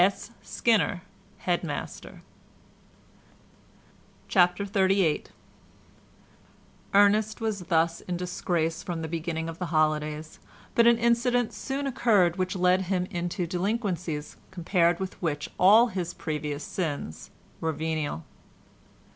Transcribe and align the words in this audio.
S. 0.03 0.31
SKINNER, 0.41 1.03
Head 1.45 1.63
master. 1.63 2.23
CHAPTER 4.27 4.65
XXXVIII 4.65 5.25
Ernest 6.95 7.39
was 7.39 7.59
thus 7.65 8.01
in 8.07 8.17
disgrace 8.17 8.81
from 8.81 9.03
the 9.03 9.07
beginning 9.07 9.47
of 9.47 9.59
the 9.59 9.67
holidays, 9.67 10.39
but 10.73 10.87
an 10.87 10.97
incident 10.97 11.53
soon 11.53 11.85
occurred 11.85 12.37
which 12.37 12.55
led 12.55 12.81
him 12.89 13.05
into 13.11 13.45
delinquencies 13.45 14.37
compared 14.49 14.99
with 14.99 15.21
which 15.21 15.51
all 15.59 15.89
his 15.89 16.15
previous 16.15 16.63
sins 16.63 17.29
were 17.59 17.71
venial. 17.71 18.23